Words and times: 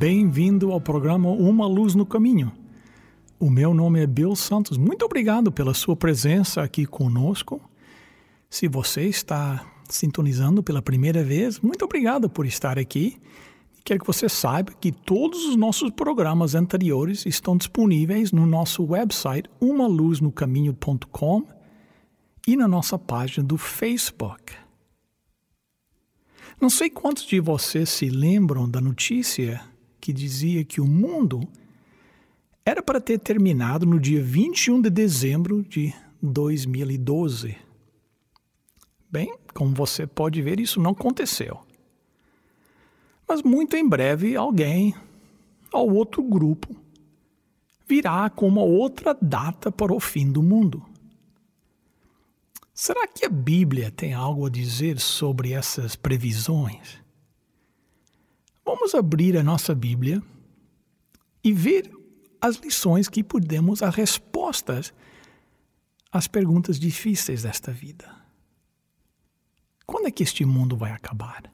Bem-vindo 0.00 0.72
ao 0.72 0.80
programa 0.80 1.28
Uma 1.28 1.66
Luz 1.66 1.94
no 1.94 2.06
Caminho. 2.06 2.50
O 3.38 3.50
meu 3.50 3.74
nome 3.74 4.02
é 4.02 4.06
Bill 4.06 4.34
Santos. 4.34 4.78
Muito 4.78 5.04
obrigado 5.04 5.52
pela 5.52 5.74
sua 5.74 5.94
presença 5.94 6.62
aqui 6.62 6.86
conosco. 6.86 7.60
Se 8.48 8.66
você 8.66 9.02
está 9.02 9.62
sintonizando 9.90 10.62
pela 10.62 10.80
primeira 10.80 11.22
vez, 11.22 11.60
muito 11.60 11.84
obrigado 11.84 12.30
por 12.30 12.46
estar 12.46 12.78
aqui. 12.78 13.20
Quero 13.84 14.00
que 14.00 14.06
você 14.06 14.26
saiba 14.26 14.72
que 14.72 14.90
todos 14.90 15.44
os 15.44 15.54
nossos 15.54 15.90
programas 15.90 16.54
anteriores 16.54 17.26
estão 17.26 17.54
disponíveis 17.54 18.32
no 18.32 18.46
nosso 18.46 18.82
website 18.82 19.50
umaluznocaminho.com 19.60 21.46
e 22.48 22.56
na 22.56 22.66
nossa 22.66 22.98
página 22.98 23.46
do 23.46 23.58
Facebook. 23.58 24.54
Não 26.58 26.70
sei 26.70 26.88
quantos 26.88 27.26
de 27.26 27.38
vocês 27.38 27.90
se 27.90 28.08
lembram 28.08 28.66
da 28.66 28.80
notícia 28.80 29.68
que 30.00 30.12
dizia 30.12 30.64
que 30.64 30.80
o 30.80 30.86
mundo 30.86 31.40
era 32.64 32.82
para 32.82 33.00
ter 33.00 33.18
terminado 33.18 33.84
no 33.84 33.98
dia 33.98 34.22
21 34.22 34.80
de 34.80 34.90
dezembro 34.90 35.62
de 35.62 35.94
2012. 36.22 37.56
Bem, 39.10 39.34
como 39.52 39.74
você 39.74 40.06
pode 40.06 40.40
ver, 40.40 40.60
isso 40.60 40.80
não 40.80 40.92
aconteceu. 40.92 41.60
Mas 43.26 43.42
muito 43.42 43.76
em 43.76 43.88
breve 43.88 44.36
alguém, 44.36 44.94
ou 45.72 45.94
outro 45.94 46.22
grupo, 46.22 46.74
virá 47.86 48.30
com 48.30 48.46
uma 48.46 48.62
outra 48.62 49.16
data 49.20 49.72
para 49.72 49.92
o 49.92 50.00
fim 50.00 50.30
do 50.30 50.42
mundo. 50.42 50.84
Será 52.72 53.06
que 53.06 53.26
a 53.26 53.28
Bíblia 53.28 53.90
tem 53.90 54.14
algo 54.14 54.46
a 54.46 54.50
dizer 54.50 54.98
sobre 54.98 55.52
essas 55.52 55.96
previsões? 55.96 56.98
Vamos 58.72 58.94
abrir 58.94 59.36
a 59.36 59.42
nossa 59.42 59.74
Bíblia 59.74 60.22
e 61.42 61.52
ver 61.52 61.90
as 62.40 62.54
lições 62.54 63.08
que 63.08 63.24
podemos, 63.24 63.82
as 63.82 63.92
respostas 63.92 64.94
às 66.12 66.28
perguntas 66.28 66.78
difíceis 66.78 67.42
desta 67.42 67.72
vida. 67.72 68.08
Quando 69.84 70.06
é 70.06 70.10
que 70.12 70.22
este 70.22 70.44
mundo 70.44 70.76
vai 70.76 70.92
acabar? 70.92 71.52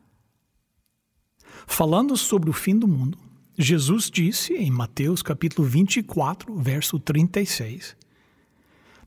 Falando 1.66 2.18
sobre 2.18 2.50
o 2.50 2.52
fim 2.52 2.78
do 2.78 2.86
mundo, 2.86 3.16
Jesus 3.56 4.10
disse 4.10 4.52
em 4.52 4.70
Mateus 4.70 5.22
capítulo 5.22 5.66
24, 5.66 6.54
verso 6.54 7.00
36: 7.00 7.96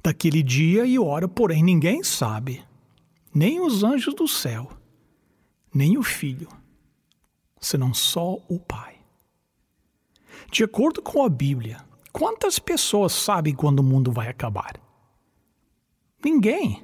Daquele 0.01 0.41
dia 0.41 0.83
e 0.83 0.97
hora, 0.97 1.27
porém, 1.27 1.61
ninguém 1.61 2.03
sabe, 2.03 2.65
nem 3.31 3.61
os 3.61 3.83
anjos 3.83 4.15
do 4.15 4.27
céu, 4.27 4.75
nem 5.71 5.95
o 5.95 6.01
Filho, 6.01 6.49
senão 7.59 7.93
só 7.93 8.37
o 8.47 8.59
Pai. 8.59 8.95
De 10.51 10.63
acordo 10.63 11.01
com 11.01 11.23
a 11.23 11.29
Bíblia, 11.29 11.83
quantas 12.11 12.59
pessoas 12.59 13.13
sabem 13.13 13.53
quando 13.53 13.79
o 13.79 13.83
mundo 13.83 14.11
vai 14.11 14.27
acabar? 14.27 14.79
Ninguém. 16.23 16.83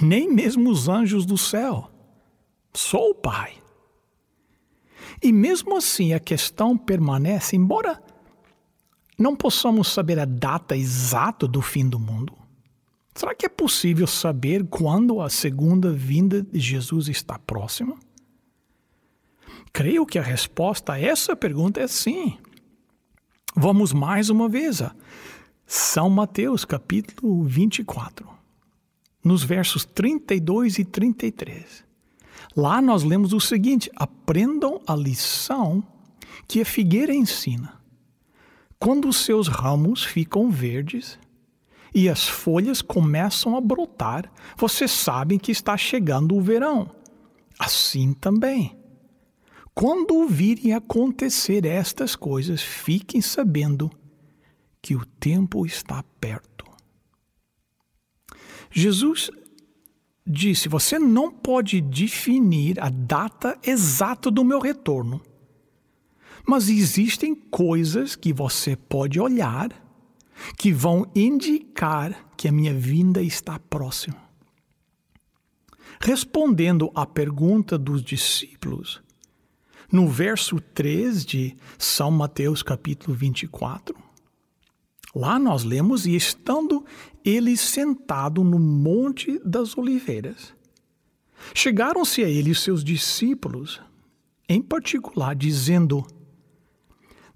Nem 0.00 0.32
mesmo 0.32 0.70
os 0.70 0.88
anjos 0.88 1.24
do 1.24 1.38
céu. 1.38 1.90
Só 2.74 3.10
o 3.10 3.14
Pai. 3.14 3.56
E 5.22 5.32
mesmo 5.32 5.76
assim 5.76 6.12
a 6.12 6.20
questão 6.20 6.76
permanece, 6.76 7.56
embora 7.56 8.02
não 9.18 9.34
possamos 9.34 9.88
saber 9.88 10.18
a 10.18 10.24
data 10.24 10.76
exata 10.76 11.48
do 11.48 11.60
fim 11.60 11.88
do 11.88 11.98
mundo. 11.98 12.32
Será 13.14 13.34
que 13.34 13.44
é 13.44 13.48
possível 13.48 14.06
saber 14.06 14.64
quando 14.68 15.20
a 15.20 15.28
segunda 15.28 15.92
vinda 15.92 16.40
de 16.40 16.60
Jesus 16.60 17.08
está 17.08 17.36
próxima? 17.36 17.98
Creio 19.72 20.06
que 20.06 20.18
a 20.18 20.22
resposta 20.22 20.94
a 20.94 21.00
essa 21.00 21.36
pergunta 21.36 21.80
é 21.80 21.86
sim. 21.86 22.36
Vamos 23.54 23.92
mais 23.92 24.30
uma 24.30 24.48
vez 24.48 24.82
a 24.82 24.94
São 25.66 26.08
Mateus, 26.08 26.64
capítulo 26.64 27.42
24, 27.44 28.28
nos 29.24 29.42
versos 29.42 29.84
32 29.84 30.78
e 30.78 30.84
33. 30.84 31.84
Lá 32.56 32.80
nós 32.80 33.02
lemos 33.02 33.32
o 33.32 33.40
seguinte: 33.40 33.90
aprendam 33.96 34.80
a 34.86 34.94
lição 34.94 35.82
que 36.46 36.60
a 36.60 36.64
figueira 36.64 37.14
ensina. 37.14 37.74
Quando 38.78 39.08
os 39.08 39.24
seus 39.24 39.48
ramos 39.48 40.04
ficam 40.04 40.50
verdes 40.50 41.18
e 41.92 42.08
as 42.08 42.28
folhas 42.28 42.80
começam 42.80 43.56
a 43.56 43.60
brotar, 43.60 44.30
vocês 44.56 44.90
sabem 44.90 45.38
que 45.38 45.50
está 45.50 45.76
chegando 45.76 46.36
o 46.36 46.40
verão. 46.40 46.90
Assim 47.58 48.12
também 48.12 48.77
quando 49.78 50.26
virem 50.26 50.72
acontecer 50.72 51.64
estas 51.64 52.16
coisas, 52.16 52.60
fiquem 52.60 53.20
sabendo 53.20 53.88
que 54.82 54.96
o 54.96 55.06
tempo 55.06 55.64
está 55.64 56.02
perto. 56.20 56.64
Jesus 58.72 59.30
disse: 60.26 60.68
Você 60.68 60.98
não 60.98 61.30
pode 61.30 61.80
definir 61.80 62.80
a 62.80 62.88
data 62.90 63.56
exata 63.62 64.32
do 64.32 64.42
meu 64.42 64.58
retorno, 64.58 65.22
mas 66.44 66.68
existem 66.68 67.32
coisas 67.32 68.16
que 68.16 68.32
você 68.32 68.74
pode 68.74 69.20
olhar 69.20 69.70
que 70.56 70.72
vão 70.72 71.08
indicar 71.14 72.32
que 72.36 72.48
a 72.48 72.52
minha 72.52 72.74
vinda 72.74 73.22
está 73.22 73.60
próxima. 73.60 74.20
Respondendo 76.00 76.90
à 76.96 77.06
pergunta 77.06 77.78
dos 77.78 78.02
discípulos, 78.02 79.06
no 79.90 80.06
verso 80.06 80.60
3 80.60 81.24
de 81.24 81.56
São 81.78 82.10
Mateus, 82.10 82.62
capítulo 82.62 83.16
24, 83.16 83.96
lá 85.14 85.38
nós 85.38 85.64
lemos: 85.64 86.06
E 86.06 86.14
estando 86.14 86.84
ele 87.24 87.56
sentado 87.56 88.44
no 88.44 88.58
Monte 88.58 89.38
das 89.44 89.76
Oliveiras, 89.76 90.54
chegaram-se 91.54 92.22
a 92.22 92.28
ele 92.28 92.54
seus 92.54 92.84
discípulos, 92.84 93.80
em 94.48 94.60
particular, 94.60 95.34
dizendo: 95.34 96.06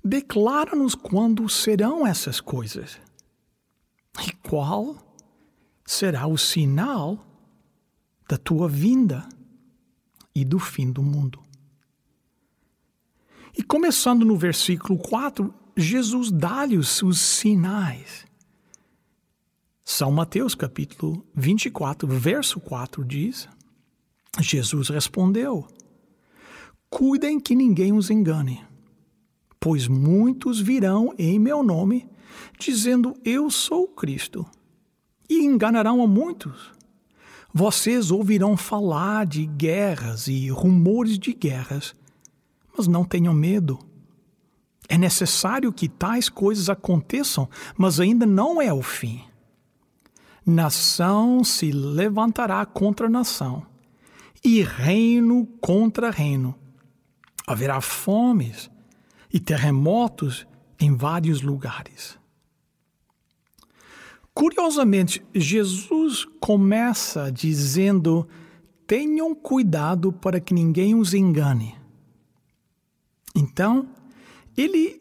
Declara-nos 0.05 0.95
quando 0.95 1.49
serão 1.49 2.07
essas 2.07 2.41
coisas, 2.41 2.99
e 4.27 4.33
qual 4.49 4.97
será 5.87 6.27
o 6.27 6.37
sinal 6.37 7.27
da 8.29 8.37
tua 8.37 8.69
vinda 8.69 9.27
e 10.35 10.45
do 10.45 10.59
fim 10.59 10.91
do 10.91 11.03
mundo. 11.03 11.43
E 13.57 13.63
começando 13.63 14.25
no 14.25 14.37
versículo 14.37 14.99
4, 14.99 15.53
Jesus 15.77 16.31
dá-lhe 16.31 16.79
os, 16.79 17.03
sinais. 17.21 18.25
São 19.85 20.11
Mateus 20.11 20.55
capítulo 20.55 21.27
24, 21.35 22.09
verso 22.09 22.59
4 22.61 23.05
diz: 23.05 23.49
Jesus 24.41 24.89
respondeu: 24.89 25.67
Cuidem 26.89 27.39
que 27.39 27.55
ninguém 27.55 27.93
os 27.93 28.09
engane, 28.09 28.65
pois 29.61 29.87
muitos 29.87 30.59
virão 30.59 31.15
em 31.19 31.39
meu 31.39 31.63
nome, 31.63 32.09
dizendo 32.59 33.15
Eu 33.23 33.51
sou 33.51 33.87
Cristo, 33.87 34.47
e 35.29 35.45
enganarão 35.45 36.03
a 36.03 36.07
muitos. 36.07 36.71
Vocês 37.53 38.11
ouvirão 38.11 38.57
falar 38.57 39.27
de 39.27 39.45
guerras 39.45 40.27
e 40.27 40.49
rumores 40.49 41.19
de 41.19 41.35
guerras 41.35 41.95
mas 42.77 42.87
não 42.87 43.05
tenham 43.05 43.35
medo. 43.35 43.79
É 44.89 44.99
necessário 44.99 45.73
que 45.73 45.89
tais 45.89 46.29
coisas 46.29 46.69
aconteçam, 46.69 47.49
mas 47.77 48.01
ainda 48.01 48.27
não 48.27 48.61
é 48.61 48.73
o 48.73 48.83
fim. 48.83 49.23
Nação 50.45 51.45
se 51.45 51.71
levantará 51.71 52.67
contra 52.67 53.09
nação, 53.09 53.65
e 54.45 54.63
reino 54.63 55.47
contra 55.61 56.11
reino. 56.11 56.55
Haverá 57.47 57.81
fomes 57.81 58.71
e 59.33 59.39
terremotos 59.39 60.47
em 60.79 60.95
vários 60.95 61.43
lugares. 61.43 62.19
Curiosamente, 64.35 65.25
Jesus 65.35 66.27
começa 66.41 67.31
dizendo 67.31 68.27
tenham 68.87 69.35
cuidado 69.35 70.13
para 70.13 70.41
que 70.41 70.53
ninguém 70.53 70.95
os 70.95 71.15
engane. 71.15 71.82
Então, 73.35 73.89
ele 74.57 75.01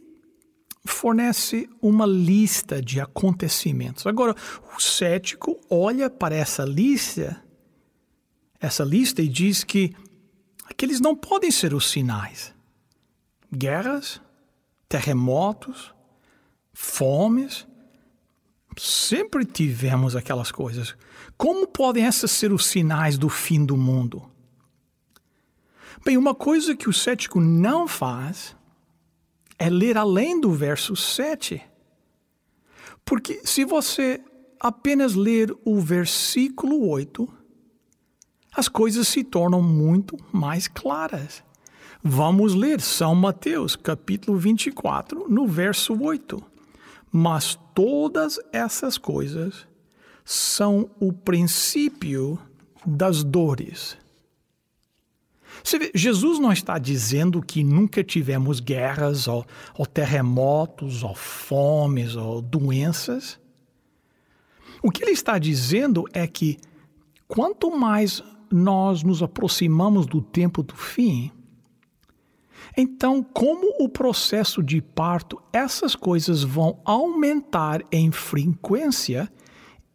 fornece 0.85 1.69
uma 1.81 2.05
lista 2.05 2.81
de 2.81 2.99
acontecimentos. 2.99 4.07
Agora, 4.07 4.35
o 4.75 4.79
cético 4.81 5.59
olha 5.69 6.09
para 6.09 6.35
essa 6.35 6.63
lista, 6.63 7.41
essa 8.59 8.83
lista 8.83 9.21
e 9.21 9.27
diz 9.27 9.63
que 9.63 9.93
aqueles 10.65 10.99
não 10.99 11.15
podem 11.15 11.51
ser 11.51 11.73
os 11.73 11.89
sinais. 11.89 12.53
Guerras, 13.53 14.21
terremotos, 14.87 15.93
fomes, 16.73 17.67
sempre 18.77 19.45
tivemos 19.45 20.15
aquelas 20.15 20.51
coisas. 20.51 20.95
Como 21.37 21.67
podem 21.67 22.05
essas 22.05 22.31
ser 22.31 22.51
os 22.51 22.65
sinais 22.65 23.17
do 23.17 23.29
fim 23.29 23.65
do 23.65 23.77
mundo? 23.77 24.30
Bem, 26.03 26.17
uma 26.17 26.33
coisa 26.33 26.75
que 26.75 26.89
o 26.89 26.93
cético 26.93 27.39
não 27.39 27.87
faz 27.87 28.55
é 29.59 29.69
ler 29.69 29.97
além 29.97 30.41
do 30.41 30.51
verso 30.51 30.95
7. 30.95 31.61
Porque 33.05 33.41
se 33.43 33.63
você 33.63 34.19
apenas 34.59 35.13
ler 35.13 35.55
o 35.63 35.79
versículo 35.79 36.87
8, 36.89 37.27
as 38.51 38.67
coisas 38.67 39.07
se 39.07 39.23
tornam 39.23 39.61
muito 39.61 40.17
mais 40.31 40.67
claras. 40.67 41.43
Vamos 42.03 42.55
ler 42.55 42.81
São 42.81 43.13
Mateus, 43.13 43.75
capítulo 43.75 44.39
24, 44.39 45.27
no 45.29 45.47
verso 45.47 45.95
8. 46.01 46.43
Mas 47.11 47.59
todas 47.75 48.39
essas 48.51 48.97
coisas 48.97 49.67
são 50.25 50.89
o 50.99 51.13
princípio 51.13 52.39
das 52.83 53.23
dores. 53.23 53.97
Vê, 55.77 55.91
Jesus 55.93 56.39
não 56.39 56.51
está 56.51 56.77
dizendo 56.77 57.41
que 57.41 57.63
nunca 57.63 58.03
tivemos 58.03 58.59
guerras, 58.59 59.27
ou, 59.27 59.45
ou 59.77 59.85
terremotos, 59.85 61.03
ou 61.03 61.15
fomes, 61.15 62.15
ou 62.15 62.41
doenças. 62.41 63.39
O 64.81 64.89
que 64.89 65.03
ele 65.03 65.11
está 65.11 65.37
dizendo 65.37 66.05
é 66.13 66.25
que 66.25 66.57
quanto 67.27 67.69
mais 67.71 68.23
nós 68.51 69.03
nos 69.03 69.21
aproximamos 69.21 70.05
do 70.05 70.21
tempo 70.21 70.63
do 70.63 70.75
fim, 70.75 71.31
então, 72.77 73.21
como 73.21 73.75
o 73.79 73.89
processo 73.89 74.63
de 74.63 74.81
parto, 74.81 75.41
essas 75.51 75.95
coisas 75.95 76.43
vão 76.43 76.79
aumentar 76.85 77.81
em 77.91 78.11
frequência 78.11 79.31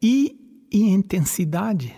e 0.03 0.39
em 0.71 0.93
intensidade. 0.93 1.97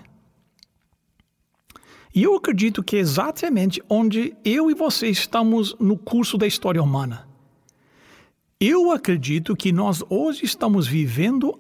E 2.14 2.22
eu 2.22 2.34
acredito 2.34 2.82
que 2.82 2.96
é 2.96 3.00
exatamente 3.00 3.82
onde 3.88 4.34
eu 4.44 4.70
e 4.70 4.75
você 4.75 5.08
estamos 5.08 5.76
no 5.78 5.96
curso 5.96 6.38
da 6.38 6.46
história 6.46 6.82
humana. 6.82 7.28
Eu 8.60 8.90
acredito 8.90 9.55
que 9.55 9.70
nós 9.70 10.02
hoje 10.08 10.44
estamos 10.44 10.87
vivendo 10.87 11.56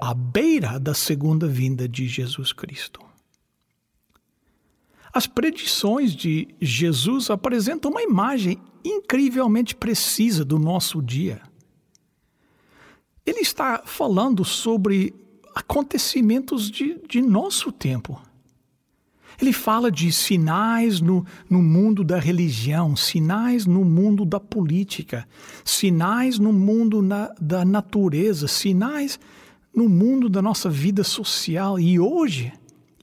à 0.00 0.12
beira 0.12 0.78
da 0.78 0.92
segunda 0.92 1.46
vinda 1.46 1.88
de 1.88 2.06
Jesus 2.06 2.52
Cristo. 2.52 3.00
As 5.14 5.26
predições 5.26 6.14
de 6.14 6.48
Jesus 6.60 7.30
apresentam 7.30 7.90
uma 7.90 8.02
imagem 8.02 8.58
incrivelmente 8.84 9.74
precisa 9.74 10.44
do 10.44 10.58
nosso 10.58 11.00
dia. 11.02 11.40
Ele 13.24 13.40
está 13.40 13.82
falando 13.84 14.44
sobre 14.44 15.14
acontecimentos 15.54 16.70
de, 16.70 17.00
de 17.08 17.22
nosso 17.22 17.70
tempo. 17.70 18.20
Ele 19.42 19.52
fala 19.52 19.90
de 19.90 20.12
sinais 20.12 21.00
no, 21.00 21.26
no 21.50 21.60
mundo 21.60 22.04
da 22.04 22.16
religião, 22.16 22.94
sinais 22.94 23.66
no 23.66 23.84
mundo 23.84 24.24
da 24.24 24.38
política, 24.38 25.26
sinais 25.64 26.38
no 26.38 26.52
mundo 26.52 27.02
na, 27.02 27.34
da 27.40 27.64
natureza, 27.64 28.46
sinais 28.46 29.18
no 29.74 29.88
mundo 29.88 30.28
da 30.28 30.40
nossa 30.40 30.70
vida 30.70 31.02
social. 31.02 31.76
E 31.80 31.98
hoje, 31.98 32.52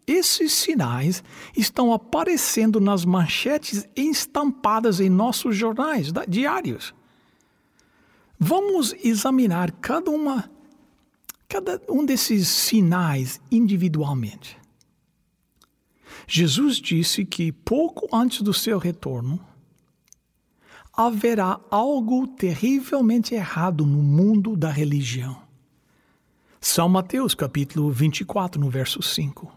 esses 0.08 0.54
sinais 0.54 1.22
estão 1.58 1.92
aparecendo 1.92 2.80
nas 2.80 3.04
manchetes 3.04 3.86
estampadas 3.94 5.02
em 5.02 5.10
nossos 5.10 5.58
jornais 5.58 6.10
diários. 6.26 6.96
Vamos 8.40 8.96
examinar 9.04 9.74
cada 9.74 10.10
uma 10.10 10.50
cada 11.50 11.82
um 11.90 12.06
desses 12.06 12.48
sinais 12.48 13.42
individualmente. 13.52 14.59
Jesus 16.32 16.76
disse 16.78 17.26
que 17.26 17.52
pouco 17.52 18.08
antes 18.16 18.44
do 18.44 18.54
seu 18.54 18.78
retorno, 18.78 19.40
haverá 20.94 21.60
algo 21.72 22.28
terrivelmente 22.28 23.34
errado 23.34 23.84
no 23.84 24.04
mundo 24.04 24.56
da 24.56 24.70
religião. 24.70 25.42
São 26.62 26.88
Mateus, 26.88 27.34
capítulo 27.34 27.92
24, 27.92 28.62
no 28.62 28.70
verso 28.70 29.02
5. 29.02 29.52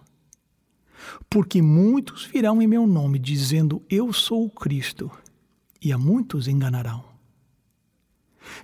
Porque 1.29 1.61
muitos 1.61 2.25
virão 2.25 2.63
em 2.63 2.67
meu 2.67 2.87
nome 2.87 3.19
dizendo: 3.19 3.83
Eu 3.91 4.11
sou 4.11 4.47
o 4.47 4.51
Cristo, 4.51 5.11
e 5.79 5.93
a 5.93 5.99
muitos 5.99 6.49
enganarão. 6.49 7.05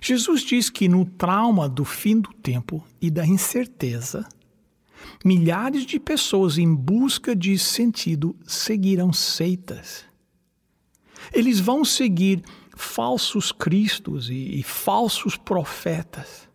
Jesus 0.01 0.41
diz 0.41 0.67
que 0.67 0.89
no 0.89 1.05
trauma 1.05 1.69
do 1.69 1.85
fim 1.85 2.19
do 2.19 2.33
tempo 2.33 2.83
e 2.99 3.11
da 3.11 3.23
incerteza, 3.23 4.27
milhares 5.23 5.85
de 5.85 5.99
pessoas 5.99 6.57
em 6.57 6.73
busca 6.73 7.35
de 7.35 7.57
sentido 7.57 8.35
seguirão 8.45 9.11
seitas. 9.11 10.05
Eles 11.33 11.59
vão 11.59 11.83
seguir 11.83 12.43
falsos 12.75 13.51
cristos 13.51 14.29
e, 14.29 14.59
e 14.59 14.63
falsos 14.63 15.35
profetas. 15.35 16.47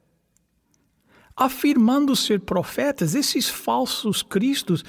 Afirmando 1.36 2.14
ser 2.14 2.40
profetas, 2.40 3.14
esses 3.14 3.48
falsos 3.48 4.22
cristos 4.22 4.84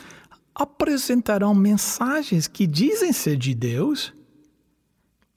apresentarão 0.54 1.54
mensagens 1.54 2.48
que 2.48 2.66
dizem 2.66 3.12
ser 3.12 3.36
de 3.36 3.54
Deus 3.54 4.14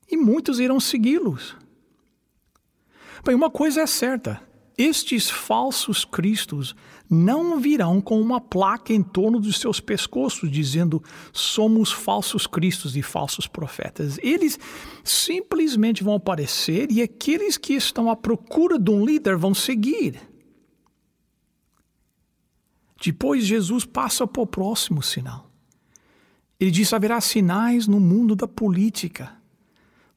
e 0.09 0.17
muitos 0.17 0.61
irão 0.61 0.79
segui-los. 0.79 1.57
Bem, 3.25 3.35
uma 3.35 3.51
coisa 3.51 3.83
é 3.83 3.87
certa: 3.87 4.41
estes 4.79 5.29
falsos 5.29 6.05
cristos 6.05 6.77
não 7.11 7.59
virão 7.59 8.01
com 8.01 8.21
uma 8.21 8.41
placa 8.41 8.93
em 8.93 9.03
torno 9.03 9.41
dos 9.41 9.59
seus 9.59 9.81
pescoços 9.81 10.49
dizendo 10.51 11.03
somos 11.33 11.91
falsos 11.91 12.47
cristos 12.47 12.97
e 12.97 13.03
falsos 13.03 13.49
profetas. 13.49 14.19
Eles 14.23 14.57
simplesmente 15.03 16.05
vão 16.05 16.15
aparecer 16.15 16.93
e 16.93 17.03
aqueles 17.03 17.59
que 17.59 17.75
estão 17.75 18.09
à 18.09 18.15
procura 18.15 18.79
de 18.79 18.91
um 18.91 19.05
líder 19.05 19.37
vão 19.37 19.53
seguir. 19.53 20.21
Depois 23.05 23.45
Jesus 23.45 23.85
passa 23.85 24.27
para 24.27 24.43
o 24.43 24.47
próximo 24.47 25.03
sinal. 25.03 25.51
Ele 26.61 26.71
diz: 26.71 26.93
haverá 26.93 27.21
sinais 27.21 27.89
no 27.89 27.99
mundo 27.99 28.37
da 28.37 28.47
política. 28.47 29.38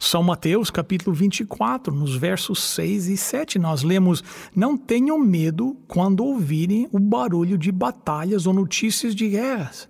São 0.03 0.23
Mateus, 0.23 0.71
capítulo 0.71 1.15
24, 1.15 1.93
nos 1.93 2.15
versos 2.15 2.63
6 2.63 3.07
e 3.07 3.15
7, 3.15 3.59
nós 3.59 3.83
lemos: 3.83 4.23
Não 4.53 4.75
tenham 4.75 5.19
medo 5.19 5.77
quando 5.87 6.25
ouvirem 6.25 6.89
o 6.91 6.97
barulho 6.97 7.55
de 7.55 7.71
batalhas 7.71 8.47
ou 8.47 8.53
notícias 8.53 9.13
de 9.13 9.29
guerras. 9.29 9.87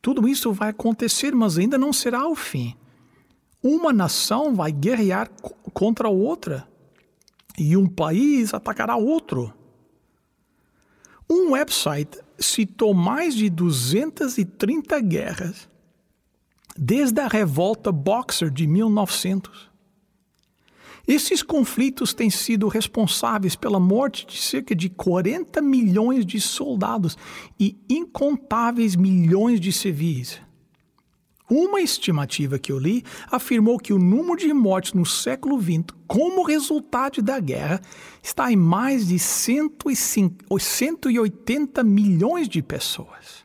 Tudo 0.00 0.28
isso 0.28 0.52
vai 0.52 0.68
acontecer, 0.68 1.34
mas 1.34 1.58
ainda 1.58 1.76
não 1.76 1.92
será 1.92 2.28
o 2.28 2.36
fim. 2.36 2.76
Uma 3.60 3.92
nação 3.92 4.54
vai 4.54 4.70
guerrear 4.70 5.28
contra 5.72 6.08
outra 6.08 6.64
e 7.58 7.76
um 7.76 7.88
país 7.88 8.54
atacará 8.54 8.94
outro. 8.94 9.52
Um 11.28 11.50
website 11.50 12.20
citou 12.38 12.94
mais 12.94 13.34
de 13.34 13.50
230 13.50 15.00
guerras 15.00 15.73
desde 16.76 17.20
a 17.20 17.28
revolta 17.28 17.92
Boxer 17.92 18.50
de 18.50 18.66
1900. 18.66 19.70
Esses 21.06 21.42
conflitos 21.42 22.14
têm 22.14 22.30
sido 22.30 22.66
responsáveis 22.66 23.54
pela 23.54 23.78
morte 23.78 24.26
de 24.26 24.38
cerca 24.38 24.74
de 24.74 24.88
40 24.88 25.60
milhões 25.60 26.24
de 26.24 26.40
soldados 26.40 27.18
e 27.60 27.76
incontáveis 27.90 28.96
milhões 28.96 29.60
de 29.60 29.70
civis. 29.70 30.40
Uma 31.48 31.80
estimativa 31.82 32.58
que 32.58 32.72
eu 32.72 32.78
li 32.78 33.04
afirmou 33.30 33.78
que 33.78 33.92
o 33.92 33.98
número 33.98 34.38
de 34.38 34.50
mortes 34.54 34.94
no 34.94 35.04
século 35.04 35.60
XX, 35.60 35.84
como 36.06 36.42
resultado 36.42 37.20
da 37.20 37.38
guerra, 37.38 37.82
está 38.22 38.50
em 38.50 38.56
mais 38.56 39.08
de 39.08 39.18
180 39.18 41.84
milhões 41.84 42.48
de 42.48 42.62
pessoas. 42.62 43.43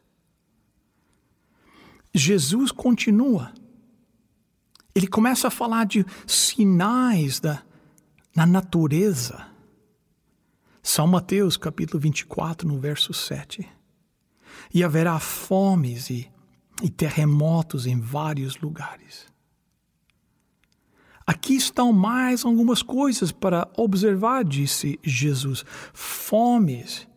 Jesus 2.14 2.72
continua. 2.72 3.54
Ele 4.94 5.08
começa 5.08 5.48
a 5.48 5.52
falar 5.52 5.86
de 5.86 6.06
sinais 6.26 7.40
da, 7.40 7.62
na 8.36 8.46
natureza. 8.46 9.48
São 10.82 11.08
Mateus, 11.08 11.58
capítulo 11.58 12.00
24, 12.00 12.68
no 12.68 12.80
verso 12.80 13.14
7. 13.14 13.68
E 14.74 14.84
haverá 14.84 15.20
fomes 15.20 16.10
e 16.10 16.30
e 16.82 16.90
terremotos 16.90 17.86
em 17.86 18.00
vários 18.00 18.58
lugares. 18.58 19.28
Aqui 21.26 21.56
estão 21.56 21.94
mais 21.94 22.44
algumas 22.44 22.82
coisas 22.82 23.32
para 23.32 23.68
observar, 23.78 24.44
disse 24.44 25.00
Jesus: 25.04 25.64
fomes, 25.94 27.08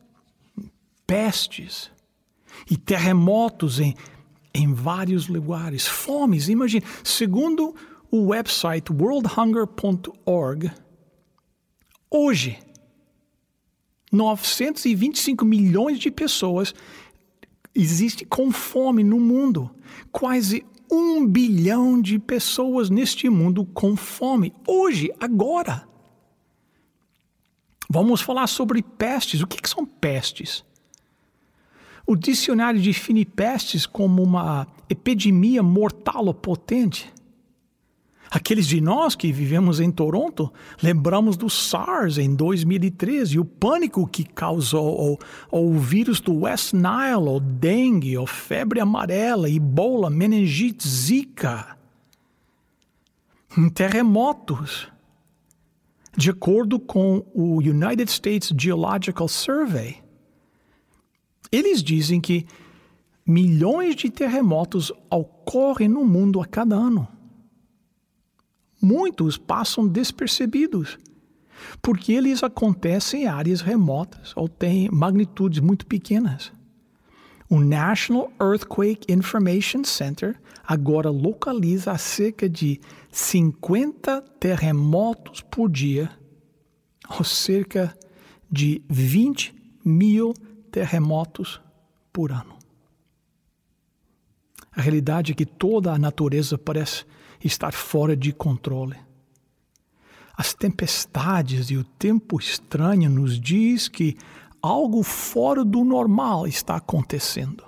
pestes 1.07 1.91
e 2.71 2.77
terremotos 2.77 3.81
em, 3.81 3.95
em 4.55 4.73
vários 4.73 5.29
lugares. 5.29 5.87
Fomes, 5.87 6.49
imagine, 6.49 6.85
segundo 7.03 7.75
o 8.11 8.29
website 8.29 8.93
worldhunger.org, 8.93 10.71
hoje, 12.11 12.59
925 14.13 15.45
milhões 15.45 15.99
de 15.99 16.11
pessoas 16.11 16.75
existem 17.75 18.27
com 18.27 18.53
fome 18.53 19.03
no 19.03 19.19
mundo. 19.19 19.71
Quase 20.11 20.65
um 20.91 21.27
bilhão 21.27 22.01
de 22.01 22.19
pessoas 22.19 22.91
neste 22.91 23.31
mundo 23.31 23.65
com 23.65 23.97
fome. 23.97 24.53
Hoje, 24.67 25.11
agora. 25.19 25.89
Vamos 27.89 28.21
falar 28.21 28.47
sobre 28.47 28.83
pestes. 28.83 29.41
O 29.41 29.47
que, 29.47 29.61
que 29.61 29.69
são 29.69 29.87
pestes? 29.87 30.63
O 32.13 32.17
dicionário 32.17 32.79
define 32.79 33.25
pestes 33.25 33.87
como 33.87 34.23
uma 34.23 34.67
epidemia 34.91 35.63
mortal 35.63 36.27
ou 36.27 36.35
potente 36.35 37.11
Aqueles 38.31 38.67
de 38.67 38.81
nós 38.81 39.15
que 39.15 39.31
vivemos 39.33 39.81
em 39.81 39.91
Toronto 39.91 40.53
lembramos 40.83 41.37
do 41.37 41.49
SARS 41.49 42.19
em 42.19 42.35
2013 42.35 43.37
e 43.37 43.39
o 43.39 43.45
pânico 43.47 44.07
que 44.07 44.25
causou 44.25 45.19
ou, 45.51 45.67
o 45.67 45.79
vírus 45.79 46.21
do 46.21 46.41
West 46.41 46.75
Nile, 46.75 47.29
ou 47.29 47.41
dengue, 47.41 48.17
ou 48.17 48.27
febre 48.27 48.79
amarela, 48.79 49.49
ebola, 49.51 50.11
meningite, 50.11 50.87
zika. 50.87 51.77
Terremotos. 53.75 54.89
De 56.15 56.29
acordo 56.29 56.79
com 56.79 57.25
o 57.35 57.57
United 57.57 58.11
States 58.11 58.53
Geological 58.59 59.29
Survey, 59.29 60.02
eles 61.53 61.83
dizem 61.83 62.21
que 62.21 62.47
milhões 63.25 63.95
de 63.95 64.11
terremotos 64.11 64.91
ocorrem 65.09 65.89
no 65.89 66.05
mundo 66.05 66.41
a 66.41 66.47
cada 66.47 66.75
ano 66.75 67.07
muitos 68.83 69.39
passam 69.39 69.87
despercebidos, 69.87 70.99
porque 71.81 72.13
eles 72.13 72.43
acontecem 72.43 73.23
em 73.23 73.27
áreas 73.29 73.61
remotas 73.61 74.33
ou 74.35 74.49
têm 74.49 74.91
magnitudes 74.91 75.61
muito 75.61 75.87
pequenas. 75.87 76.53
O 77.49 77.61
National 77.61 78.33
Earthquake 78.41 79.13
Information 79.13 79.85
Center 79.85 80.41
agora 80.67 81.11
localiza 81.11 81.97
cerca 81.97 82.49
de 82.49 82.81
50 83.13 84.23
terremotos 84.41 85.43
por 85.43 85.71
dia, 85.71 86.11
ou 87.09 87.23
cerca 87.23 87.97
de 88.51 88.83
20 88.89 89.55
mil 89.85 90.33
terremotos 90.33 90.52
por 92.13 92.33
ano. 92.33 92.59
A 94.75 94.81
realidade 94.81 95.33
é 95.33 95.35
que 95.35 95.45
toda 95.45 95.93
a 95.93 95.99
natureza 95.99 96.57
parece 96.57 97.05
estar 97.45 97.73
fora 97.73 98.17
de 98.17 98.33
controle. 98.33 98.97
As 100.35 100.55
tempestades 100.55 101.71
e 101.71 101.77
o 101.77 101.85
tempo 101.85 102.39
estranho 102.41 103.11
nos 103.11 103.39
diz 103.39 103.87
que 103.87 104.17
algo 104.63 105.03
fora 105.03 105.65
do 105.65 105.85
normal 105.85 106.47
está 106.47 106.77
acontecendo. 106.77 107.65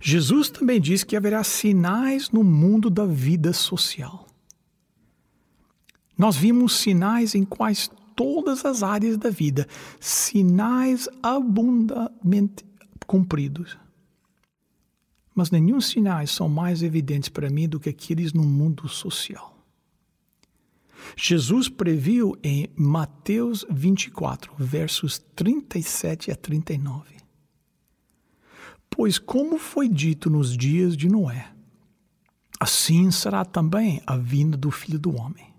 Jesus 0.00 0.48
também 0.48 0.80
diz 0.80 1.04
que 1.04 1.14
haverá 1.14 1.44
sinais 1.44 2.30
no 2.30 2.42
mundo 2.42 2.88
da 2.88 3.04
vida 3.04 3.52
social. 3.52 4.26
Nós 6.16 6.36
vimos 6.36 6.78
sinais 6.78 7.34
em 7.34 7.44
quase 7.44 7.90
todas 8.20 8.64
as 8.64 8.82
áreas 8.82 9.16
da 9.16 9.30
vida, 9.30 9.66
sinais 9.98 11.08
abundantemente 11.22 12.64
cumpridos 13.06 13.78
mas 15.40 15.50
nenhum 15.50 15.80
sinais 15.80 16.30
são 16.30 16.50
mais 16.50 16.82
evidentes 16.82 17.30
para 17.30 17.48
mim 17.48 17.66
do 17.66 17.80
que 17.80 17.88
aqueles 17.88 18.34
no 18.34 18.42
mundo 18.42 18.86
social. 18.88 19.56
Jesus 21.16 21.66
previu 21.68 22.36
em 22.42 22.68
Mateus 22.76 23.64
24, 23.70 24.52
versos 24.58 25.18
37 25.34 26.30
a 26.30 26.36
39. 26.36 27.16
Pois, 28.90 29.18
como 29.18 29.58
foi 29.58 29.88
dito 29.88 30.28
nos 30.28 30.54
dias 30.54 30.94
de 30.94 31.08
Noé, 31.08 31.50
assim 32.58 33.10
será 33.10 33.44
também 33.44 34.02
a 34.06 34.18
vinda 34.18 34.58
do 34.58 34.70
Filho 34.70 34.98
do 34.98 35.16
Homem. 35.16 35.49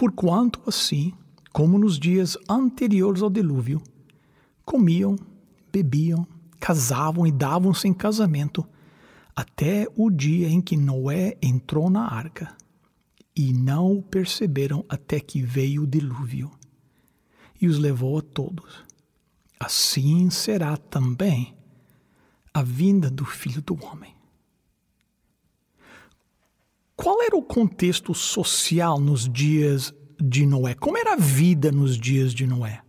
Porquanto, 0.00 0.62
assim, 0.66 1.12
como 1.52 1.78
nos 1.78 1.98
dias 1.98 2.34
anteriores 2.48 3.20
ao 3.20 3.28
dilúvio, 3.28 3.82
comiam, 4.64 5.14
bebiam, 5.70 6.26
casavam 6.58 7.26
e 7.26 7.30
davam-se 7.30 7.86
em 7.86 7.92
casamento 7.92 8.66
até 9.36 9.86
o 9.94 10.08
dia 10.08 10.48
em 10.48 10.62
que 10.62 10.74
Noé 10.74 11.36
entrou 11.42 11.90
na 11.90 12.10
arca, 12.10 12.56
e 13.36 13.52
não 13.52 13.92
o 13.98 14.02
perceberam 14.02 14.86
até 14.88 15.20
que 15.20 15.42
veio 15.42 15.82
o 15.82 15.86
dilúvio 15.86 16.50
e 17.60 17.66
os 17.68 17.76
levou 17.76 18.16
a 18.16 18.22
todos. 18.22 18.82
Assim 19.60 20.30
será 20.30 20.78
também 20.78 21.54
a 22.54 22.62
vinda 22.62 23.10
do 23.10 23.26
Filho 23.26 23.60
do 23.60 23.74
Homem. 23.84 24.14
Qual 27.02 27.22
era 27.22 27.34
o 27.34 27.40
contexto 27.40 28.12
social 28.12 29.00
nos 29.00 29.26
dias 29.26 29.90
de 30.20 30.44
Noé? 30.44 30.74
Como 30.74 30.98
era 30.98 31.14
a 31.14 31.16
vida 31.16 31.72
nos 31.72 31.96
dias 31.96 32.34
de 32.34 32.46
Noé? 32.46 32.82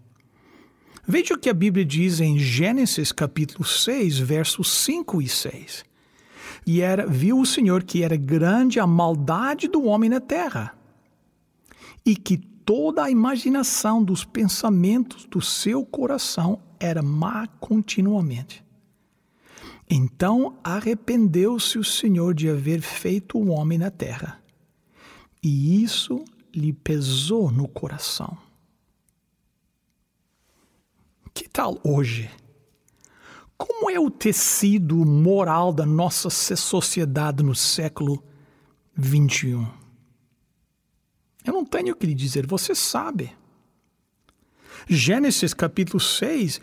Veja 1.07 1.33
o 1.33 1.37
que 1.37 1.49
a 1.49 1.53
Bíblia 1.53 1.85
diz 1.85 2.19
em 2.19 2.37
Gênesis 2.37 3.13
capítulo 3.13 3.63
6, 3.63 4.19
versos 4.19 4.69
5 4.83 5.21
e 5.21 5.29
6. 5.29 5.85
E 6.67 6.81
era, 6.81 7.07
viu 7.07 7.39
o 7.39 7.45
Senhor 7.45 7.83
que 7.83 8.03
era 8.03 8.17
grande 8.17 8.81
a 8.81 8.85
maldade 8.85 9.69
do 9.69 9.85
homem 9.85 10.09
na 10.09 10.19
terra, 10.19 10.77
e 12.05 12.13
que 12.13 12.35
toda 12.35 13.05
a 13.05 13.09
imaginação 13.09 14.03
dos 14.03 14.25
pensamentos 14.25 15.25
do 15.25 15.39
seu 15.39 15.85
coração 15.85 16.61
era 16.81 17.01
má 17.01 17.47
continuamente. 17.61 18.61
Então 19.93 20.57
arrependeu-se 20.63 21.77
o 21.77 21.83
Senhor 21.83 22.33
de 22.33 22.49
haver 22.49 22.81
feito 22.81 23.37
o 23.37 23.49
homem 23.49 23.77
na 23.77 23.91
terra, 23.91 24.41
e 25.43 25.83
isso 25.83 26.23
lhe 26.55 26.71
pesou 26.71 27.51
no 27.51 27.67
coração. 27.67 28.37
Que 31.33 31.49
tal 31.49 31.77
hoje? 31.83 32.31
Como 33.57 33.89
é 33.91 33.99
o 33.99 34.09
tecido 34.09 34.95
moral 35.05 35.73
da 35.73 35.85
nossa 35.85 36.29
sociedade 36.29 37.43
no 37.43 37.53
século 37.53 38.23
21? 38.95 39.67
Eu 41.43 41.53
não 41.53 41.65
tenho 41.65 41.93
o 41.93 41.97
que 41.97 42.07
lhe 42.07 42.15
dizer, 42.15 42.47
você 42.47 42.73
sabe. 42.73 43.35
Gênesis 44.87 45.53
capítulo 45.53 45.99
6, 45.99 46.61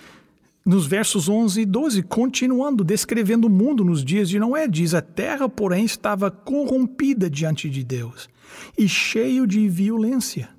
nos 0.69 0.87
versos 0.87 1.31
11 1.31 1.63
e 1.63 1.65
12, 1.65 2.03
continuando 2.03 2.85
descrevendo 2.85 3.47
o 3.47 3.51
mundo 3.51 3.83
nos 3.83 4.05
dias 4.05 4.29
de 4.29 4.39
Noé, 4.39 4.69
diz: 4.69 4.93
A 4.93 5.01
terra, 5.01 5.49
porém, 5.49 5.85
estava 5.85 6.31
corrompida 6.31 7.31
diante 7.31 7.71
de 7.71 7.83
Deus 7.83 8.29
e 8.77 8.87
cheio 8.87 9.47
de 9.47 9.67
violência. 9.67 10.51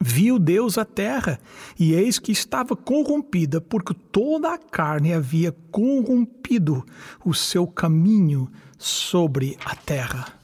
Viu 0.00 0.38
Deus 0.38 0.78
a 0.78 0.84
terra, 0.84 1.40
e 1.78 1.92
eis 1.92 2.18
que 2.18 2.32
estava 2.32 2.74
corrompida, 2.74 3.60
porque 3.60 3.92
toda 3.92 4.54
a 4.54 4.56
carne 4.56 5.12
havia 5.12 5.52
corrompido 5.70 6.86
o 7.22 7.34
seu 7.34 7.66
caminho 7.66 8.48
sobre 8.78 9.58
a 9.62 9.74
terra. 9.74 10.40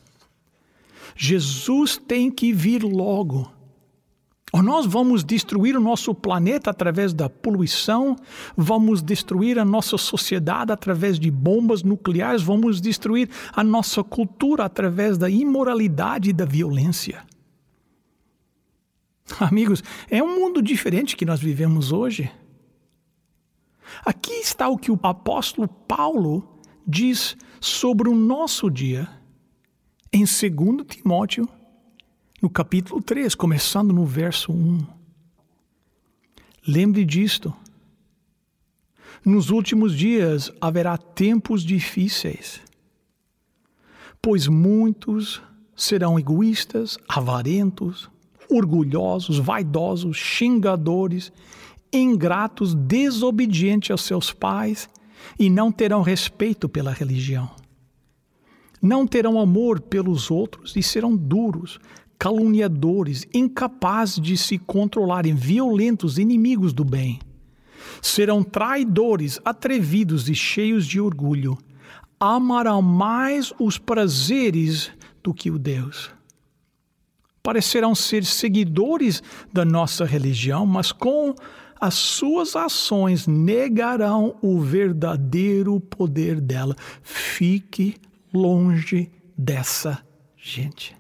Jesus 1.17 1.97
tem 1.97 2.31
que 2.31 2.53
vir 2.53 2.83
logo. 2.83 3.56
Nós 4.63 4.87
vamos 4.87 5.23
destruir 5.23 5.77
o 5.77 5.81
nosso 5.81 6.15
planeta 6.15 6.71
através 6.71 7.13
da 7.13 7.29
poluição, 7.29 8.17
vamos 8.57 9.03
destruir 9.03 9.59
a 9.59 9.65
nossa 9.65 9.99
sociedade 9.99 10.73
através 10.73 11.19
de 11.19 11.31
bombas 11.31 11.83
nucleares, 11.83 12.43
vamos 12.43 12.81
destruir 12.81 13.29
a 13.53 13.63
nossa 13.63 14.03
cultura 14.03 14.65
através 14.65 15.19
da 15.19 15.29
imoralidade 15.29 16.31
e 16.31 16.33
da 16.33 16.45
violência. 16.45 17.25
Amigos, 19.41 19.83
é 20.09 20.23
um 20.23 20.39
mundo 20.39 20.63
diferente 20.63 21.17
que 21.17 21.25
nós 21.25 21.41
vivemos 21.41 21.93
hoje. 21.93 22.31
Aqui 24.05 24.33
está 24.35 24.69
o 24.69 24.79
que 24.79 24.91
o 24.91 24.99
apóstolo 25.03 25.69
Paulo 25.69 26.61
diz 26.87 27.37
sobre 27.61 28.09
o 28.09 28.15
nosso 28.15 28.71
dia 28.71 29.09
em 30.13 30.25
2 30.25 30.87
Timóteo, 30.87 31.49
no 32.47 32.51
capítulo 32.51 33.03
3, 33.03 33.35
começando 33.35 33.93
no 33.93 34.05
verso 34.05 34.53
1. 34.53 34.87
Lembre 36.65 37.05
disto. 37.05 37.53
Nos 39.25 39.51
últimos 39.51 39.97
dias 39.97 40.53
haverá 40.61 40.97
tempos 40.97 41.65
difíceis, 41.65 42.61
pois 44.23 44.47
muitos 44.47 45.43
serão 45.75 46.21
egoístas, 46.21 46.97
avarentos, 47.09 48.09
orgulhosos, 48.49 49.39
vaidosos, 49.41 50.17
xingadores, 50.17 51.33
ingratos, 51.93 52.77
desobedientes 52.77 53.91
aos 53.91 54.03
seus 54.03 54.33
pais 54.33 54.89
e 55.37 55.51
não 55.51 55.73
terão 55.73 56.01
respeito 56.01 56.69
pela 56.69 56.93
religião. 56.93 57.51
Não 58.81 59.05
terão 59.05 59.41
amor 59.41 59.81
pelos 59.81 60.31
outros 60.31 60.77
e 60.77 60.83
serão 60.83 61.17
duros, 61.17 61.81
caluniadores, 62.19 63.27
incapazes 63.33 64.21
de 64.21 64.37
se 64.37 64.59
controlarem, 64.59 65.35
violentos, 65.35 66.19
inimigos 66.19 66.73
do 66.73 66.85
bem. 66.85 67.19
Serão 68.01 68.43
traidores, 68.43 69.41
atrevidos 69.45 70.29
e 70.29 70.35
cheios 70.35 70.87
de 70.87 71.01
orgulho. 71.01 71.57
Amarão 72.19 72.81
mais 72.81 73.53
os 73.59 73.79
prazeres 73.79 74.91
do 75.23 75.35
que 75.35 75.51
o 75.51 75.59
Deus. 75.59 76.11
Parecerão 77.43 77.95
ser 77.95 78.25
seguidores 78.25 79.23
da 79.53 79.65
nossa 79.65 80.05
religião, 80.05 80.67
mas 80.67 80.91
com 80.91 81.35
as 81.81 81.95
suas 81.95 82.57
ações 82.57 83.27
negarão 83.27 84.37
o 84.41 84.61
verdadeiro 84.61 85.79
poder 85.79 86.41
dela. 86.41 86.75
Fique 87.03 87.97
longe 88.33 89.11
dessa 89.37 90.05
gente. 90.37 90.96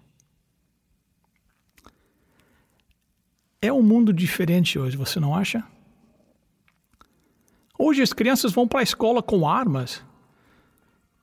É 3.66 3.73
um 3.73 3.82
mundo 3.82 4.12
diferente 4.12 4.78
hoje, 4.78 4.96
você 4.96 5.20
não 5.20 5.35
acha? 5.35 5.64
Hoje 7.78 8.02
as 8.02 8.12
crianças 8.12 8.52
vão 8.52 8.66
para 8.66 8.80
a 8.80 8.82
escola 8.82 9.23
com 9.23 9.49
armas. 9.49 10.02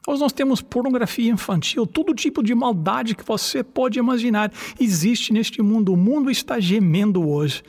Hoje 0.07 0.21
nós 0.21 0.33
temos 0.33 0.61
pornografia 0.61 1.31
infantil, 1.31 1.87
todo 1.87 2.13
tipo 2.13 2.43
de 2.43 2.53
maldade 2.53 3.15
que 3.15 3.23
você 3.23 3.63
pode 3.63 3.97
imaginar 3.97 4.51
existe 4.79 5.31
neste 5.31 5.61
mundo. 5.61 5.93
O 5.93 5.97
mundo 5.97 6.29
está 6.29 6.59
gemendo 6.59 7.27
hoje 7.27 7.63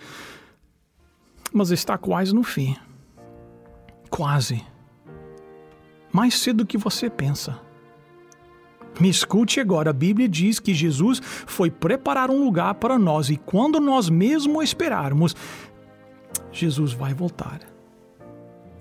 mas 1.54 1.70
está 1.70 1.96
quase 1.96 2.34
no 2.34 2.42
fim. 2.42 2.76
Quase. 4.10 4.60
Mais 6.12 6.34
cedo 6.34 6.64
do 6.64 6.66
que 6.66 6.76
você 6.76 7.08
pensa. 7.08 7.60
Me 9.00 9.08
escute 9.08 9.60
agora, 9.60 9.90
a 9.90 9.92
Bíblia 9.92 10.28
diz 10.28 10.60
que 10.60 10.72
Jesus 10.72 11.20
foi 11.22 11.70
preparar 11.70 12.30
um 12.30 12.44
lugar 12.44 12.74
para 12.74 12.98
nós 12.98 13.28
e 13.28 13.36
quando 13.36 13.80
nós 13.80 14.08
mesmo 14.08 14.62
esperarmos, 14.62 15.34
Jesus 16.52 16.92
vai 16.92 17.12
voltar. 17.12 17.60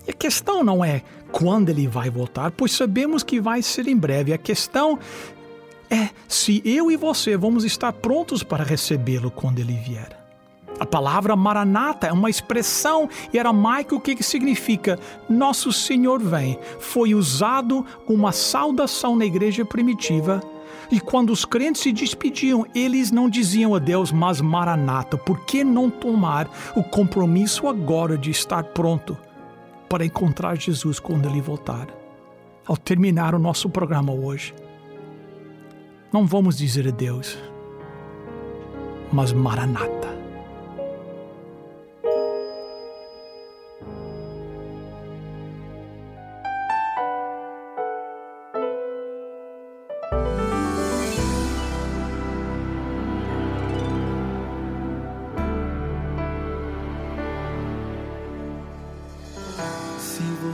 E 0.06 0.10
a 0.10 0.14
questão 0.14 0.62
não 0.62 0.84
é 0.84 1.02
quando 1.32 1.70
ele 1.70 1.88
vai 1.88 2.10
voltar, 2.10 2.50
pois 2.52 2.72
sabemos 2.72 3.22
que 3.22 3.40
vai 3.40 3.62
ser 3.62 3.88
em 3.88 3.96
breve. 3.96 4.32
A 4.32 4.38
questão 4.38 4.98
é 5.90 6.10
se 6.28 6.62
eu 6.64 6.90
e 6.90 6.96
você 6.96 7.36
vamos 7.36 7.64
estar 7.64 7.92
prontos 7.92 8.42
para 8.42 8.62
recebê-lo 8.62 9.30
quando 9.30 9.58
ele 9.58 9.74
vier. 9.74 10.13
A 10.78 10.84
palavra 10.84 11.36
maranata 11.36 12.08
é 12.08 12.12
uma 12.12 12.28
expressão 12.28 13.08
em 13.32 13.38
aramaico 13.38 14.00
que 14.00 14.20
significa 14.22 14.98
Nosso 15.28 15.72
Senhor 15.72 16.20
vem. 16.20 16.58
Foi 16.80 17.14
usado 17.14 17.84
como 18.06 18.20
uma 18.20 18.32
saudação 18.32 19.14
na 19.16 19.24
igreja 19.24 19.64
primitiva. 19.64 20.40
E 20.90 21.00
quando 21.00 21.30
os 21.30 21.44
crentes 21.44 21.82
se 21.82 21.92
despediam, 21.92 22.66
eles 22.74 23.10
não 23.10 23.28
diziam 23.28 23.74
a 23.74 23.78
Deus, 23.78 24.12
mas 24.12 24.40
maranata. 24.40 25.16
Por 25.16 25.44
que 25.44 25.64
não 25.64 25.88
tomar 25.88 26.50
o 26.76 26.82
compromisso 26.82 27.68
agora 27.68 28.18
de 28.18 28.30
estar 28.30 28.64
pronto 28.64 29.16
para 29.88 30.04
encontrar 30.04 30.56
Jesus 30.56 30.98
quando 30.98 31.28
ele 31.28 31.40
voltar? 31.40 31.86
Ao 32.66 32.76
terminar 32.76 33.34
o 33.34 33.38
nosso 33.38 33.68
programa 33.68 34.12
hoje, 34.12 34.54
não 36.12 36.26
vamos 36.26 36.56
dizer 36.56 36.88
a 36.88 36.90
Deus, 36.90 37.38
mas 39.12 39.32
maranata. 39.32 40.13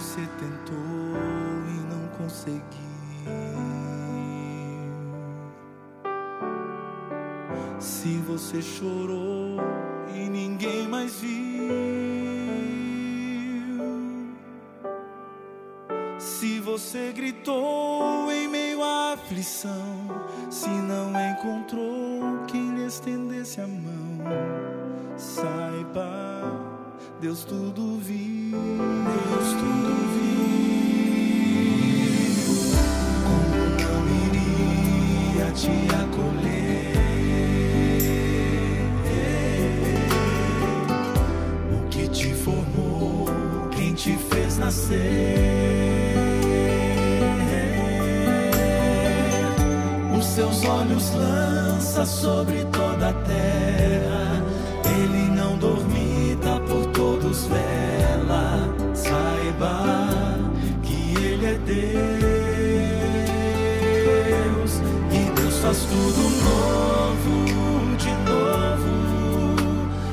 Você 0.00 0.26
tentou 0.38 1.14
e 1.68 1.94
não 1.94 2.08
conseguiu. 2.16 2.62
Se 7.78 8.16
você 8.26 8.62
chorou 8.62 9.58
e 10.14 10.26
ninguém 10.28 10.88
mais 10.88 11.20
viu. 11.20 11.30
Se 16.18 16.58
você 16.60 17.12
gritou 17.12 18.32
em 18.32 18.48
meio 18.48 18.82
à 18.82 19.12
aflição, 19.12 20.06
se 20.50 20.70
não 20.70 21.12
encontrou 21.30 22.46
quem 22.46 22.74
lhe 22.74 22.86
estendesse 22.86 23.60
a 23.60 23.66
mão, 23.66 24.24
saiba 25.18 26.40
Deus 27.20 27.44
tudo 27.44 27.98
viu, 27.98 28.39
Os 50.18 50.26
seus 50.26 50.64
olhos 50.64 51.14
lança 51.14 52.04
sobre 52.04 52.64
toda 52.66 53.08
a 53.08 53.12
terra. 53.12 54.39
Faz 65.80 65.84
tudo 65.84 66.22
novo, 66.44 67.96
de 67.96 68.10
novo. 68.28 68.92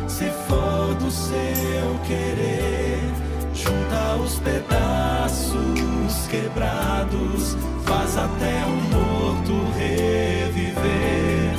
Se 0.08 0.30
for 0.48 0.96
do 0.96 1.12
seu 1.12 2.00
querer, 2.06 3.12
junta 3.54 4.16
os 4.24 4.40
pedaços 4.40 6.28
quebrados, 6.30 7.58
faz 7.86 8.18
até 8.18 8.64
o 8.66 8.76
morto 8.96 9.54
reviver. 9.78 11.56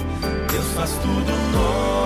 Deus 0.50 0.66
faz 0.74 0.90
tudo 1.02 1.32
novo, 1.52 1.97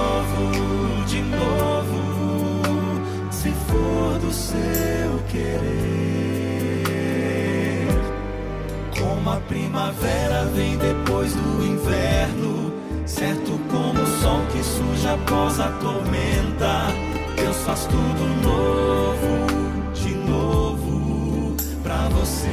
primavera 9.52 10.46
vem 10.54 10.78
depois 10.78 11.34
do 11.34 11.62
inverno, 11.62 12.72
certo 13.04 13.60
como 13.70 14.00
o 14.00 14.06
sol 14.22 14.40
que 14.50 14.62
surge 14.64 15.06
após 15.06 15.60
a 15.60 15.68
tormenta. 15.72 16.86
Deus 17.36 17.56
faz 17.58 17.84
tudo 17.84 18.26
novo, 18.42 19.92
de 19.92 20.14
novo 20.14 21.54
pra 21.82 22.08
você. 22.08 22.48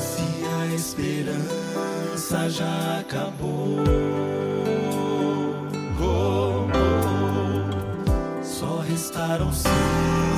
Se 0.00 0.44
a 0.46 0.74
esperança 0.74 2.48
já 2.48 3.00
acabou. 3.00 3.82
restaram 8.92 9.50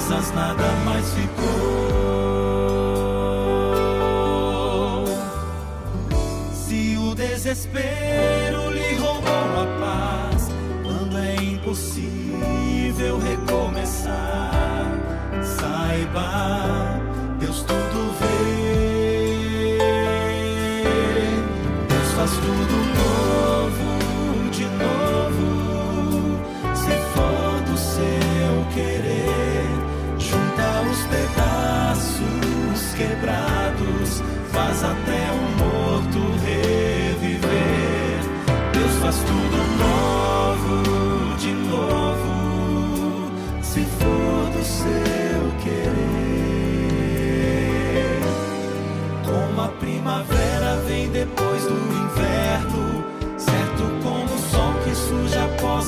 cinzas, 0.04 0.30
nada 0.32 0.64
mais 0.84 1.06
ficou. 1.14 1.44
Se 6.52 6.96
o 6.98 7.14
desespero 7.14 8.33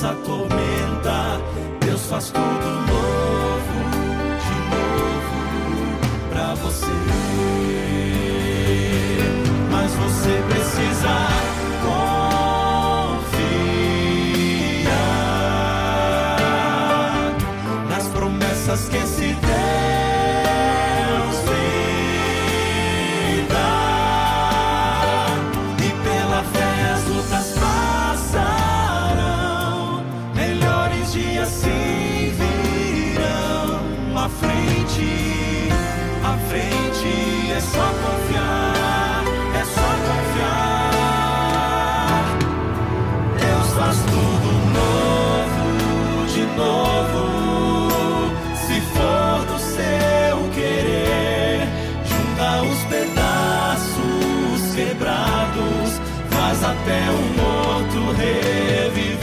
a 0.03 0.13
tormenta. 0.13 1.41
Deus 1.79 2.05
faz 2.07 2.29
tudo 2.29 2.67
novo, 2.91 3.77
de 4.43 4.55
novo, 4.75 6.29
pra 6.29 6.53
você. 6.55 6.85
Mas 9.71 9.91
você 9.93 10.43
precisa 10.49 11.56
até 56.87 57.11
o 57.11 57.21
morto 57.35 57.99
reviver. 58.13 59.17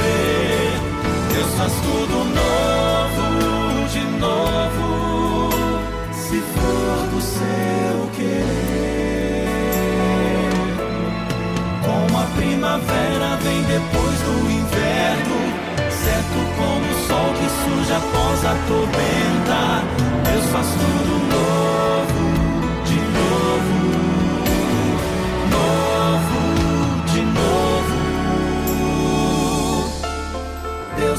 Deus 1.33 1.55
faz 1.55 1.73
tudo 1.73 2.17
novo, 2.35 3.25
de 3.89 4.05
novo. 4.21 5.51
Se 6.13 6.41
for 6.41 7.07
do 7.11 7.21
seu 7.23 8.11
querer. 8.15 9.49
Como 11.83 12.19
a 12.19 12.27
primavera 12.37 13.37
vem 13.43 13.63
depois 13.63 14.21
do 14.21 14.51
inverno, 14.51 15.39
certo 15.89 16.39
como 16.59 16.85
o 16.85 16.95
sol 17.09 17.33
que 17.33 17.49
surge 17.65 17.93
após 17.95 18.45
a 18.45 18.55
tormenta. 18.69 19.24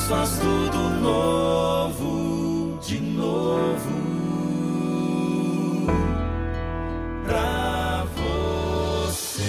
Faz 0.08 0.38
tudo 0.38 0.78
novo, 1.02 2.78
de 2.80 3.00
novo. 3.02 3.90
Pra 7.26 8.06
você. 9.16 9.42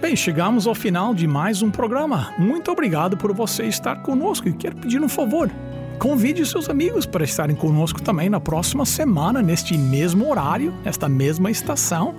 Bem, 0.00 0.16
chegamos 0.16 0.66
ao 0.66 0.74
final 0.74 1.14
de 1.14 1.26
mais 1.26 1.60
um 1.60 1.70
programa. 1.70 2.32
Muito 2.38 2.70
obrigado 2.70 3.18
por 3.18 3.34
você 3.34 3.64
estar 3.64 3.96
conosco 3.96 4.48
e 4.48 4.54
quero 4.54 4.76
pedir 4.76 5.02
um 5.02 5.10
favor. 5.10 5.50
Convide 5.98 6.46
seus 6.46 6.70
amigos 6.70 7.04
para 7.04 7.24
estarem 7.24 7.54
conosco 7.54 8.00
também 8.00 8.30
na 8.30 8.40
próxima 8.40 8.86
semana, 8.86 9.42
neste 9.42 9.76
mesmo 9.76 10.30
horário, 10.30 10.72
nesta 10.82 11.06
mesma 11.06 11.50
estação. 11.50 12.14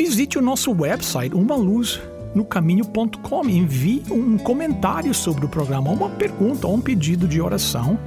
Visite 0.00 0.38
o 0.38 0.40
nosso 0.40 0.72
website, 0.72 1.34
uma 1.34 1.54
luz 1.54 2.00
no 2.34 2.42
caminho.com. 2.42 3.46
Envie 3.46 4.02
um 4.10 4.38
comentário 4.38 5.12
sobre 5.12 5.44
o 5.44 5.48
programa, 5.48 5.90
uma 5.90 6.08
pergunta 6.08 6.66
ou 6.66 6.76
um 6.76 6.80
pedido 6.80 7.28
de 7.28 7.38
oração. 7.38 7.98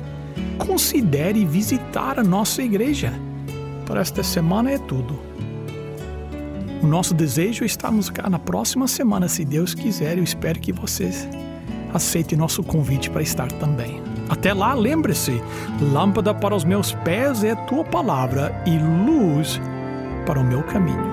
Considere 0.57 1.45
visitar 1.45 2.17
a 2.17 2.23
nossa 2.23 2.63
igreja. 2.63 3.13
Para 3.85 4.01
esta 4.01 4.23
semana 4.23 4.71
é 4.71 4.79
tudo. 4.79 5.19
O 6.81 6.87
nosso 6.87 7.13
desejo 7.13 7.63
é 7.63 7.67
estarmos 7.67 8.09
cá 8.09 8.27
na 8.27 8.39
próxima 8.39 8.87
semana, 8.87 9.27
se 9.27 9.45
Deus 9.45 9.75
quiser. 9.75 10.17
Eu 10.17 10.23
espero 10.23 10.59
que 10.59 10.73
vocês 10.73 11.29
aceitem 11.93 12.35
nosso 12.35 12.63
convite 12.63 13.11
para 13.11 13.21
estar 13.21 13.51
também. 13.51 14.01
Até 14.27 14.51
lá, 14.51 14.73
lembre-se: 14.73 15.39
lâmpada 15.79 16.33
para 16.33 16.55
os 16.55 16.63
meus 16.63 16.91
pés 16.91 17.43
é 17.43 17.51
a 17.51 17.55
tua 17.55 17.83
palavra 17.83 18.51
e 18.65 18.79
luz 18.79 19.61
para 20.25 20.39
o 20.39 20.43
meu 20.43 20.63
caminho. 20.63 21.12